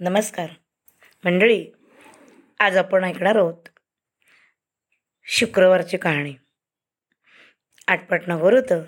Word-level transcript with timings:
नमस्कार. 0.00 0.46
मंडळी 1.24 1.66
आज 2.60 2.76
आपण 2.76 3.04
ऐकणार 3.04 3.36
आहोत 3.36 3.68
शुक्रवारची 5.24 5.96
कहाणी. 5.96 6.34
आटपाटनगर 7.88 8.52
होतं 8.52 8.82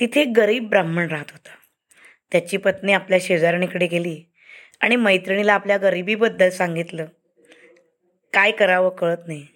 तिथे 0.00 0.20
एक 0.20 0.32
गरीब 0.36 0.68
ब्राह्मण 0.68 1.08
राहत 1.08 1.24
होता. 1.30 1.50
त्याची 2.32 2.56
पत्नी 2.56 2.92
आपल्या 2.92 3.18
शेजारणीकडे 3.22 3.86
गेली 3.86 4.24
आणि 4.80 4.96
मैत्रिणीला 4.96 5.54
आपल्या 5.54 5.76
गरिबीबद्दल 5.76 6.50
सांगितलं. 6.50 7.06
काय 8.32 8.50
करावं 8.50 8.90
कळत 8.90 9.26
नाही. 9.26 9.46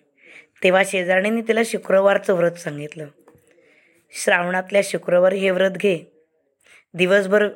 तेव्हा 0.62 0.82
शेजारणीने 0.86 1.40
तिला 1.40 1.60
शुक्रवारचं 1.64 2.34
व्रत 2.34 2.52
सांगितलं. 2.52 3.06
श्रावणातल्या 4.10 4.80
शुक्रवारी 4.84 5.38
हे 5.38 5.50
व्रत 5.50 5.70
घे. 5.70 6.26
दिवसभर 6.94 7.48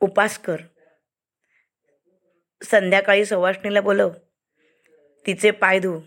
उपास 0.00 0.38
कर. 0.38 0.56
संध्याकाळी 2.62 3.24
सवाष्णीला 3.24 3.80
बोलव. 3.80 4.10
तिचे 5.26 5.50
पाय 5.50 5.78
धू. 5.78 6.00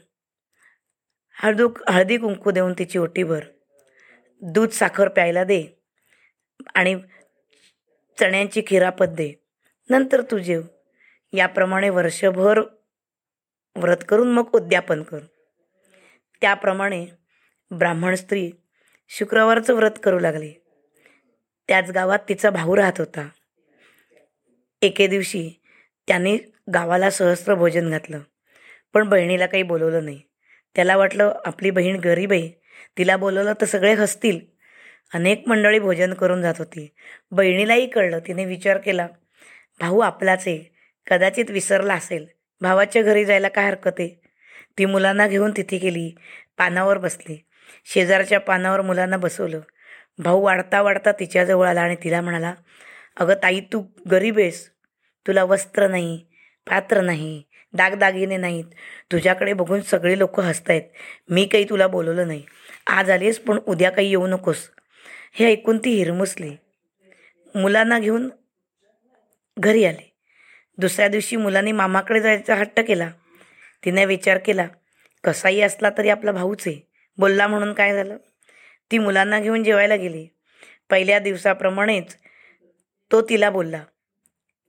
हळदू 1.34 1.70
हळदी 1.90 2.18
कुंकू 2.18 2.52
देऊन 2.52 2.74
तिची 2.80 3.00
ओटी 3.00 3.24
भर. 3.24 3.44
दूध 4.42 4.70
साखर 4.70 5.08
प्यायला 5.08 5.44
दे. 5.44 5.68
आणि 6.76 6.96
चण्यांची 8.20 8.62
खिरापत 8.68 9.06
दे. 9.06 9.34
नंतर 9.90 10.22
तू 10.22 10.38
जेव. 10.38 10.62
याप्रमाणे 11.34 11.90
वर्षभर 11.90 12.60
व्रत 13.76 13.98
करून 14.10 14.32
मग 14.32 14.50
उद्यापन 14.54 15.04
कर. 15.04 15.20
त्याप्रमाणे 16.42 17.06
ब्राह्मण 17.72 18.16
स्त्री 18.16 18.52
शुक्रवारचं 19.10 19.74
व्रत 19.74 19.92
करू 20.04 20.20
लागली. 20.20 20.54
त्याच 21.68 21.92
गावात 21.92 22.20
तिचा 22.30 22.50
भाऊ 22.50 22.76
राहत 22.76 22.94
होता. 22.98 23.30
एके 24.82 25.08
दिवशी 25.08 25.61
त्याने 26.08 26.38
गावाला 26.74 27.10
सहस्त्र 27.10 27.56
भोजन 27.56 27.90
घातलं. 27.90 28.20
पण 28.94 29.10
बहिणीला 29.10 29.46
काही 29.46 29.64
बोलवलं 29.64 30.06
नाही. 30.06 30.22
त्याला 30.76 30.98
वाटलं 30.98 31.34
आपली 31.46 31.70
बहीण 31.70 32.00
गरीब 32.00 32.32
आहे. 32.32 32.62
तिला 32.98 33.18
बोलवलं 33.18 33.54
तर 33.54 33.66
सगळे 33.66 33.94
हसतील. 33.94 34.40
अनेक 35.14 35.44
मंडळी 35.48 35.80
भोजन 35.80 36.14
करून 36.14 36.42
जात 36.42 36.54
होती. 36.58 36.94
बहिणीलाही 37.32 37.88
कळलं. 37.88 38.20
तिने 38.20 38.46
विचार 38.46 38.78
केला 38.78 39.08
भाऊ 39.80 40.00
आपलाच 40.00 40.48
आहे. 40.48 40.76
कदाचित 41.10 41.46
विसरला 41.50 41.94
असेल. 41.94 42.26
भावाच्या 42.62 43.02
घरी 43.02 43.26
जायला 43.26 43.48
काय 43.48 43.66
हरकत 43.66 43.92
आहे? 44.00 44.22
ती 44.78 44.86
मुलांना 44.86 45.28
घेऊन 45.28 45.52
तिथे 45.58 45.78
गेली. 45.78 46.16
पानावर 46.58 46.98
बसली. 46.98 47.46
शेजारच्या 47.86 48.40
पानावर 48.40 48.82
मुलांना 48.82 49.18
बसवलं. 49.18 49.60
भाऊ 50.20 50.42
वाढता 50.42 50.82
वाढता 50.82 51.12
तिच्याजवळ 51.12 51.68
आला 51.68 51.82
आणि 51.82 51.96
तिला 52.04 52.22
म्हणाला 52.22 52.54
अगं 53.20 53.34
ताई 53.34 53.60
तू 53.60 53.84
गरीब 54.12 54.40
आहेस. 54.40 54.71
तुला 55.28 55.44
वस्त्र 55.44 55.88
नाही 55.88 56.26
पात्र 56.68 57.02
नाही 57.02 57.44
दागदागिने 57.74 58.38
नाहीत. 58.38 58.66
तुझ्याकडे 59.12 59.54
बघून 59.54 59.82
सगळे 59.82 60.20
लोक 60.20 60.40
हसतायत. 60.40 60.82
मी 61.30 61.46
काही 61.46 61.64
तुला 61.70 61.88
बोलवलं 61.88 62.28
नाही. 62.28 62.44
आज 62.88 63.10
आलीस 63.10 63.40
पण 63.40 63.60
उद्या 63.68 63.90
काही 63.90 64.10
येऊ 64.10 64.28
नकोस. 64.28 64.70
हे 65.34 65.46
ऐकून 65.46 65.78
ती 65.78 65.90
हिरमुसली. 65.90 66.56
मुलांना 67.56 68.00
घेऊन 68.00 68.30
घरी 69.60 69.86
आले. 69.86 70.14
दुसऱ्या 70.78 71.08
दिवशी 71.08 71.36
मुलांनी 71.36 71.72
मामाकडे 71.72 72.22
जायचा 72.22 72.56
हट्ट 72.56 72.80
केला. 72.80 73.12
तिने 73.86 74.06
विचार 74.06 74.38
केला 74.38 74.68
कसाही 75.24 75.62
असला 75.62 75.90
तरी 75.98 76.10
आपला 76.10 76.32
भाऊच 76.32 76.68
आहे. 76.68 76.90
बोलला 77.18 77.48
म्हणून 77.48 77.74
काय 77.74 77.94
झालं? 77.94 78.18
ती 78.92 78.98
मुलांना 78.98 79.40
घेऊन 79.40 79.64
जेवायला 79.64 79.96
गेली. 79.96 80.28
पहिल्या 80.90 81.20
दिवसाप्रमाणेच 81.20 82.18
तो 83.12 83.22
तिला 83.22 83.50
बोलला 83.50 83.84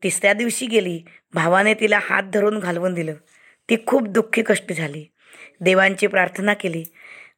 तिसऱ्या 0.03 0.33
दिवशी 0.33 0.67
गेली 0.67 1.03
भावाने 1.35 1.75
तिला 1.75 1.99
हात 2.03 2.23
धरून 2.23 2.59
घालवून 2.59 2.95
दिलं. 2.95 3.15
ती 3.69 3.77
खूप 3.87 4.09
दुःखी 4.09 4.43
कष्ट 4.43 4.73
झाली. 4.73 5.07
देवांची 5.61 6.07
प्रार्थना 6.07 6.55
केली. 6.55 6.85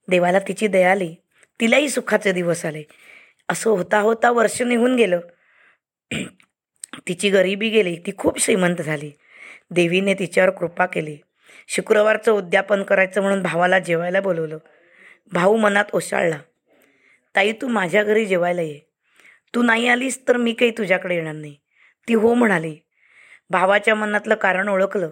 देवाला 0.09 0.39
तिची 0.39 0.67
दया 0.67 0.91
आली. 0.91 1.15
तिलाही 1.61 1.89
सुखाचे 1.89 2.33
दिवस 2.33 2.65
आले. 2.65 2.83
असं 3.49 3.71
होता 3.71 4.01
होता 4.01 4.31
वर्ष 4.31 4.63
निघून 4.63 4.97
गेलं. 4.97 5.21
तिची 7.09 7.31
गरिबी 7.31 7.69
गेली. 7.69 7.97
ती 7.97 8.13
खूप 8.19 8.41
श्रीमंत 8.41 8.83
झाली. 8.83 9.11
देवीने 9.71 10.15
तिच्यावर 10.15 10.51
कृपा 10.51 10.87
केली. 10.87 11.17
शुक्रवारचं 11.69 12.33
उद्यापन 12.33 12.83
करायचं 12.83 13.23
म्हणून 13.23 13.43
भावाला 13.43 13.79
जेवायला 13.79 14.21
बोलवलं. 14.21 14.59
भाऊ 15.33 15.57
मनात 15.57 15.85
ओशाळला 15.93 16.39
ताई 17.37 17.53
तू 17.53 17.69
माझ्या 17.69 18.03
घरी 18.03 18.27
जेवायला 18.27 18.63
ये. 18.63 18.81
तू 19.55 19.63
नाही 19.63 19.89
आलीस 19.89 20.29
तर 20.29 20.37
मी 20.37 20.53
काही 20.53 20.71
तुझ्याकडे 20.71 21.15
येणार 21.15 21.35
नाही. 21.35 21.57
ती 22.09 22.15
हो 22.15 22.35
म्हणाली. 22.35 22.77
भावाच्या 23.51 23.95
मनातलं 23.95 24.35
कारण 24.35 24.69
ओळखलं. 24.69 25.11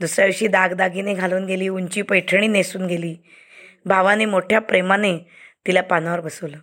दुसऱ्या 0.00 0.26
दिवशी 0.26 0.46
दागदागिने 0.46 1.14
घालून 1.14 1.46
गेली 1.46 1.68
उंची 1.68 2.02
पैठणी 2.02 2.46
नेसून 2.46 2.86
गेली. 2.86 3.16
भावाने 3.84 4.24
मोठ्या 4.24 4.60
प्रेमाने 4.60 5.18
तिला 5.66 5.80
पानावर 5.80 6.20
बसवलं. 6.20 6.58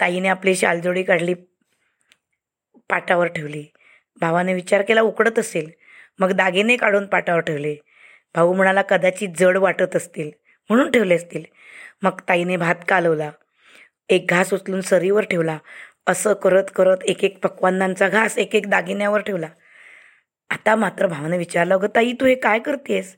ताईने 0.00 0.28
आपली 0.28 0.56
शालजोडी 0.56 1.02
काढली 1.02 1.34
पाटावर 2.88 3.26
ठेवली. 3.26 3.64
भावाने 4.20 4.54
विचार 4.54 4.82
केला 4.82 5.00
उकडत 5.00 5.38
असेल. 5.38 5.70
मग 6.18 6.32
दागिने 6.32 6.76
काढून 6.76 7.06
पाटावर 7.06 7.40
ठेवले. 7.40 7.76
भाऊ 8.34 8.52
म्हणाला 8.52 8.82
कदाचित 8.82 9.28
जड 9.38 9.56
वाटत 9.56 9.96
असतील. 9.96 10.30
म्हणून 10.68 10.90
ठेवले 10.90 11.14
असतील. 11.14 11.44
मग 12.02 12.20
ताईने 12.28 12.56
भात 12.56 12.74
कालवला. 12.88 13.30
एक 14.08 14.26
घास 14.30 14.54
उचलून 14.54 14.80
सरीवर 14.80 15.24
ठेवला. 15.24 15.58
असं 16.06 16.32
करत 16.32 16.64
करत 16.76 16.96
एक 17.04 17.24
एक 17.24 17.38
पक्वांनांचा 17.38 18.08
घास 18.08 18.38
एक 18.38 18.54
एक 18.54 18.70
दागिन्यावर 18.70 19.20
ठेवला. 19.20 19.48
आता 20.50 20.76
मात्र 20.76 21.06
भावाने 21.06 21.38
विचारलं 21.38 21.74
अगं 21.74 21.88
ताई 21.94 22.12
तू 22.12 22.26
हे 22.26 22.34
काय 22.34 22.58
करतेस? 22.58 23.16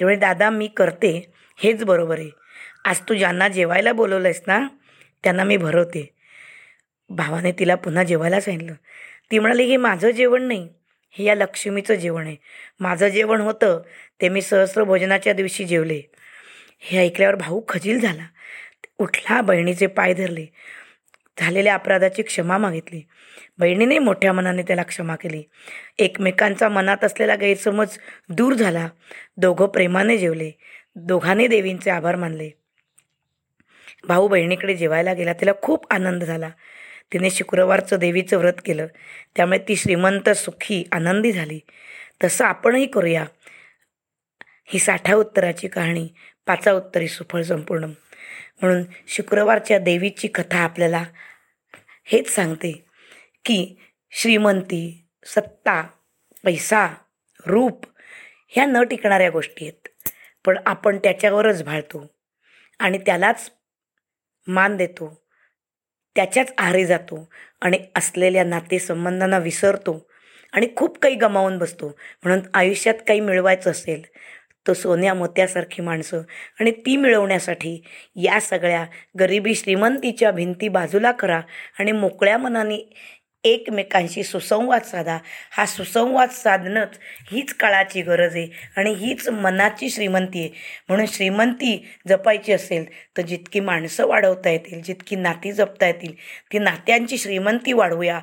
तेवढे 0.00 0.16
दादा 0.16 0.50
मी 0.50 0.66
करते. 0.66 1.32
हेच 1.56 1.84
बरोबर 1.84 2.18
आहे. 2.18 2.30
आज 2.84 3.00
तू 3.00 3.14
ज्यांना 3.14 3.48
जेवायला 3.48 3.92
बोलवलं 3.92 4.28
आहेस 4.28 4.42
ना 4.46 4.68
त्यांना 5.24 5.44
मी 5.44 5.56
भरवते. 5.56 6.14
भावाने 7.08 7.52
तिला 7.52 7.74
पुन्हा 7.74 8.02
जेवायला 8.02 8.40
सांगितलं. 8.40 8.74
ती 9.30 9.38
म्हणाली 9.38 9.64
हे 9.64 9.76
माझं 9.76 10.10
जेवण 10.10 10.42
नाही. 10.42 10.68
हे 11.10 11.24
या 11.24 11.34
लक्ष्मीचं 11.34 11.94
जेवण 11.94 12.26
आहे. 12.26 12.36
माझं 12.80 13.08
जेवण 13.08 13.40
होतं 13.40 13.82
ते 14.20 14.28
मी 14.28 14.42
सहस्र 14.42 14.82
भोजनाच्या 14.82 15.32
दिवशी 15.32 15.64
जेवले. 15.64 16.02
हे 16.80 16.98
ऐकल्यावर 16.98 17.34
भाऊ 17.34 17.62
खजील 17.68 18.00
झाला. 18.00 18.26
उठला 18.98 19.40
बहिणीचे 19.40 19.86
पाय 19.86 20.14
धरले. 20.14 20.46
झालेल्या 21.40 21.74
अपराधाची 21.74 22.22
क्षमा 22.22 22.58
मागितली. 22.58 23.02
बहिणीने 23.58 23.98
मोठ्या 23.98 24.32
मनाने 24.32 24.62
त्याला 24.62 24.82
क्षमा 24.82 25.16
केली. 25.16 25.42
एकमेकांचा 25.98 26.68
मनात 26.68 27.04
असलेला 27.04 27.34
गैरसमज 27.34 27.98
दूर 28.28 28.52
झाला. 28.54 28.88
दोघं 29.36 29.66
प्रेमाने 29.66 30.18
जेवले. 30.18 30.50
दोघांनी 30.96 31.46
देवींचे 31.46 31.90
आभार 31.90 32.16
मानले. 32.16 32.50
भाऊ 34.08 34.28
बहिणीकडे 34.28 34.74
जेवायला 34.74 35.12
गेला. 35.12 35.32
तिला 35.32 35.52
खूप 35.62 35.92
आनंद 35.92 36.24
झाला. 36.24 36.50
तिने 37.12 37.30
शुक्रवारचं 37.30 37.96
देवीचं 37.98 38.38
व्रत 38.38 38.60
केलं. 38.64 38.86
त्यामुळे 39.36 39.58
ती 39.58 39.76
श्रीमंत 39.76 40.30
सुखी 40.30 40.84
आनंदी 40.92 41.32
झाली. 41.32 41.60
तसं 42.24 42.44
आपणही 42.44 42.86
करूया. 42.86 43.24
ही 44.66 44.78
साठा 44.78 45.14
उत्तराची 45.14 45.68
कहाणी. 45.68 46.08
पाचा 46.46 46.72
उत्तरी 46.72 47.08
सुफळ 47.08 47.42
संपूर्ण. 47.42 47.86
म्हणून 48.62 48.82
शुक्रवारच्या 49.08 49.78
देवीची 49.78 50.28
कथा 50.28 50.58
आपल्याला 50.58 51.04
हेच 52.04 52.34
सांगते 52.34 52.72
की 53.44 53.76
श्रीमंती 54.10 55.08
सत्ता 55.24 55.82
पैसा 56.44 56.86
रूप 57.46 57.86
ह्या 58.48 58.64
न 58.66 58.82
टिकणाऱ्या 58.82 59.30
गोष्टी 59.30 59.64
आहेत. 59.64 59.88
पण 60.44 60.58
आपण 60.66 60.98
त्याच्यावरच 60.98 61.62
भाळतो 61.64 62.06
आणि 62.78 62.98
त्यालाच 62.98 63.50
मान 64.46 64.76
देतो 64.76 65.22
त्याच्याच 66.16 66.52
आहारी 66.58 66.84
जातो 66.86 67.28
आणि 67.60 67.78
असलेल्या 67.96 68.44
नातेसंबंधांना 68.44 69.38
विसरतो 69.38 70.10
आणि 70.52 70.68
खूप 70.76 70.98
काही 70.98 71.14
गमावून 71.14 71.58
बसतो. 71.58 71.88
म्हणून 72.24 72.40
आयुष्यात 72.54 72.94
काही 73.08 73.20
मिळवायचं 73.20 73.70
असेल 73.70 74.02
तर 74.68 74.72
सोन्या 74.72 75.14
मोत्यासारखी 75.14 75.82
माणसं 75.82 76.20
आणि 76.60 76.70
ती 76.70 76.96
मिळवण्यासाठी 76.96 77.82
या 78.16 78.40
सगळ्या 78.40 78.84
गरिबी 79.20 79.54
श्रीमंतीच्या 79.54 80.30
भिंती 80.30 80.68
बाजूला 80.68 81.12
करा 81.12 81.40
आणि 81.78 81.92
मोकळ्या 81.92 82.38
मनाने 82.38 82.92
एकमेकांशी 83.44 84.22
सुसंवाद 84.22 84.82
साधा. 84.82 85.18
हा 85.50 85.66
सुसंवाद 85.66 86.28
साधणंच 86.28 86.98
हीच 87.32 87.54
काळाची 87.54 88.02
गरज 88.02 88.36
आहे 88.36 88.48
आणि 88.76 88.90
हीच 88.90 89.28
मनाची 89.28 89.90
श्रीमंती 89.90 90.40
आहे. 90.40 90.48
म्हणून 90.88 91.06
श्रीमंती 91.06 91.86
जपायची 92.08 92.52
असेल 92.52 92.84
तर 93.16 93.22
जितकी 93.22 93.60
माणसं 93.60 94.06
वाढवता 94.06 94.50
येतील 94.50 94.82
जितकी 94.82 95.16
नाती 95.16 95.52
जपता 95.52 95.86
येतील 95.86 96.12
ती 96.52 96.58
नात्यांची 96.58 97.18
श्रीमंती 97.18 97.72
वाढवूया. 97.72 98.20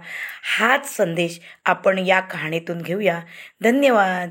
हाच 0.58 0.96
संदेश 0.98 1.40
आपण 1.66 2.00
या 2.00 2.20
कहाणीतून 2.20 2.82
घेऊया. 2.82 3.22
धन्यवाद. 3.64 4.30